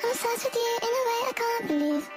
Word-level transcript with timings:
I'm 0.00 0.10
obsessed 0.10 0.44
with 0.44 0.54
you 0.54 0.78
in 0.80 0.88
a 0.88 1.02
way 1.08 1.20
I 1.26 1.32
can't 1.34 1.68
believe. 1.68 2.10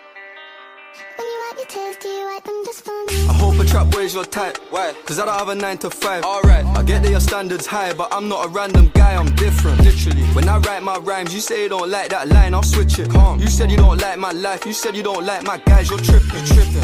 When 1.17 1.27
you 1.27 1.43
wipe 1.47 1.57
your 1.57 1.65
tears, 1.65 1.97
do 1.97 2.07
you 2.09 2.25
wipe 2.25 2.43
them 2.43 2.61
just 2.63 2.85
for 2.85 2.91
me? 3.05 3.27
I 3.27 3.33
hope 3.33 3.59
a 3.59 3.65
trap 3.65 3.89
boy's 3.89 4.13
your 4.13 4.25
type. 4.25 4.57
Why? 4.69 4.93
Cause 5.05 5.17
I 5.17 5.25
don't 5.25 5.37
have 5.37 5.49
a 5.49 5.55
9 5.55 5.77
to 5.79 5.89
5. 5.89 6.23
Alright. 6.23 6.65
I 6.65 6.83
get 6.83 7.01
that 7.01 7.09
your 7.09 7.19
standards 7.19 7.65
high, 7.65 7.93
but 7.93 8.13
I'm 8.13 8.29
not 8.29 8.45
a 8.45 8.49
random 8.49 8.91
guy, 8.93 9.15
I'm 9.15 9.33
different. 9.35 9.81
Literally. 9.81 10.21
When 10.35 10.47
I 10.47 10.57
write 10.59 10.83
my 10.83 10.97
rhymes, 10.97 11.33
you 11.33 11.39
say 11.39 11.63
you 11.63 11.69
don't 11.69 11.89
like 11.89 12.09
that 12.09 12.27
line, 12.29 12.53
I'll 12.53 12.61
switch 12.61 12.99
it. 12.99 13.09
Calm. 13.09 13.39
You 13.39 13.47
said 13.47 13.71
you 13.71 13.77
don't 13.77 13.99
like 13.99 14.19
my 14.19 14.31
life, 14.31 14.63
you 14.65 14.73
said 14.73 14.95
you 14.95 15.03
don't 15.03 15.25
like 15.25 15.43
my 15.43 15.57
guys, 15.57 15.89
you're 15.89 15.99
tripping. 15.99 16.29
You're 16.29 16.45
tripping. 16.45 16.83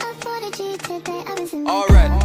I 0.00 0.14
thought 0.18 0.58
you 0.58 0.76
today, 0.78 1.24
I 1.26 1.36
was 1.38 1.52
in 1.52 1.68
Alright. 1.68 2.23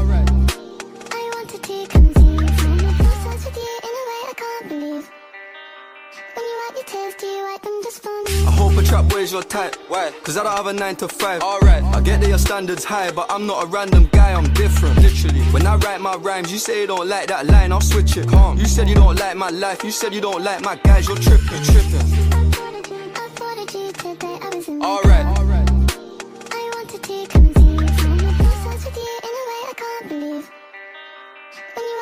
I 6.72 8.52
hope 8.52 8.78
a 8.78 8.84
trap 8.84 9.08
boy's 9.10 9.32
your 9.32 9.42
type. 9.42 9.76
Why? 9.88 10.12
Cause 10.24 10.38
I 10.38 10.44
don't 10.44 10.56
have 10.56 10.68
a 10.68 10.74
9 10.74 10.96
to 10.98 11.08
5. 11.08 11.42
Alright. 11.42 11.84
I 11.84 12.02
get 12.02 12.22
that 12.22 12.30
your 12.30 12.38
standards 12.38 12.84
high, 12.84 13.12
but 13.12 13.26
I'm 13.32 13.48
not 13.48 13.64
a 13.64 13.68
random 13.68 14.08
guy, 14.12 14.34
I'm 14.34 14.54
different. 14.54 14.98
Literally. 15.02 15.42
When 15.52 15.66
I 15.66 15.78
write 15.78 16.00
my 16.00 16.16
rhymes, 16.16 16.52
you 16.52 16.60
say 16.60 16.82
you 16.82 16.88
don't 16.88 17.08
like 17.08 17.28
that 17.30 17.48
line, 17.48 17.72
I'll 17.72 17.82
switch 17.82 18.18
it. 18.18 18.28
Calm. 18.28 18.60
You 18.60 18.66
said 18.66 18.88
you 18.88 18.96
don't 18.96 19.18
like 19.18 19.36
my 19.36 19.50
life, 19.50 19.84
you 19.84 19.92
said 19.92 20.14
you 20.14 20.22
don't 20.22 20.44
like 20.44 20.62
my 20.62 20.76
guys, 20.76 21.08
you're 21.08 21.18
tripping. 21.18 21.64
Tripping. 21.64 22.19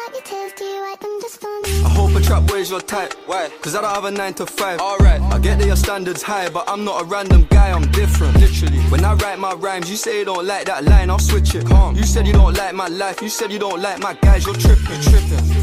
I 0.09 1.89
hope 1.89 2.15
a 2.15 2.21
trap 2.21 2.47
boy's 2.47 2.69
your 2.69 2.79
type. 2.79 3.13
Why? 3.25 3.49
Cause 3.61 3.75
I 3.75 3.81
don't 3.81 3.93
have 3.93 4.05
a 4.05 4.11
9 4.11 4.33
to 4.35 4.45
5. 4.45 4.79
Alright. 4.79 5.21
I 5.21 5.39
get 5.39 5.59
that 5.59 5.67
your 5.67 5.75
standards 5.75 6.21
high, 6.21 6.49
but 6.49 6.63
I'm 6.69 6.85
not 6.85 7.01
a 7.01 7.05
random 7.05 7.45
guy, 7.49 7.71
I'm 7.71 7.91
different. 7.91 8.37
Literally. 8.39 8.79
When 8.89 9.03
I 9.03 9.15
write 9.15 9.37
my 9.37 9.53
rhymes, 9.53 9.89
you 9.89 9.97
say 9.97 10.19
you 10.19 10.25
don't 10.25 10.45
like 10.47 10.65
that 10.67 10.85
line, 10.85 11.09
I'll 11.09 11.19
switch 11.19 11.55
it. 11.55 11.65
Calm. 11.65 11.95
You 11.97 12.03
said 12.03 12.25
you 12.25 12.33
don't 12.33 12.55
like 12.55 12.73
my 12.73 12.87
life, 12.87 13.21
you 13.21 13.29
said 13.29 13.51
you 13.51 13.59
don't 13.59 13.81
like 13.81 13.99
my 13.99 14.13
guys, 14.13 14.45
you're 14.45 14.55
tripping. 14.55 14.85
You're 14.85 15.19
tripping. 15.19 15.56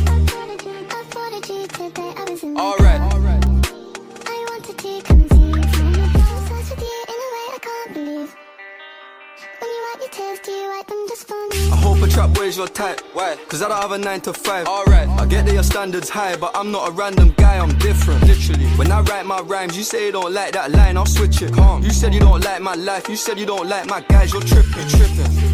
I 9.96 11.76
hope 11.76 12.02
a 12.02 12.08
trap 12.08 12.34
boy's 12.34 12.56
your 12.56 12.66
type. 12.66 13.00
Why? 13.12 13.36
Cause 13.48 13.62
I 13.62 13.68
don't 13.68 13.80
have 13.80 13.92
a 13.92 13.98
9 13.98 14.20
to 14.22 14.32
5. 14.32 14.66
Alright. 14.66 15.08
I 15.08 15.26
get 15.26 15.46
that 15.46 15.54
your 15.54 15.62
standards 15.62 16.08
high, 16.08 16.36
but 16.36 16.50
I'm 16.56 16.72
not 16.72 16.88
a 16.88 16.90
random 16.90 17.32
guy, 17.36 17.58
I'm 17.58 17.78
different. 17.78 18.22
Literally. 18.26 18.66
When 18.76 18.90
I 18.90 19.02
write 19.02 19.24
my 19.24 19.40
rhymes, 19.40 19.76
you 19.76 19.84
say 19.84 20.06
you 20.06 20.12
don't 20.12 20.32
like 20.32 20.52
that 20.54 20.72
line, 20.72 20.96
I'll 20.96 21.06
switch 21.06 21.42
it. 21.42 21.52
Calm. 21.52 21.84
You 21.84 21.90
said 21.90 22.12
you 22.12 22.20
don't 22.20 22.42
like 22.42 22.60
my 22.60 22.74
life, 22.74 23.08
you 23.08 23.16
said 23.16 23.38
you 23.38 23.46
don't 23.46 23.68
like 23.68 23.86
my 23.86 24.00
guys, 24.00 24.32
you're 24.32 24.42
tripping. 24.42 24.72
You're 24.72 25.06
tripping. 25.06 25.53